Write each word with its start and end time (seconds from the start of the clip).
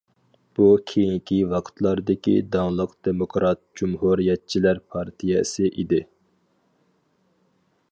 بۇ 0.59 0.67
كېيىنكى 0.91 1.35
ۋاقىتلاردىكى 1.51 2.33
داڭلىق 2.55 2.95
دېموكرات 3.09 3.61
جۇمھۇرىيەتچىلەر 3.81 4.83
پارتىيەسى 4.95 5.73
ئىدى. 5.83 6.03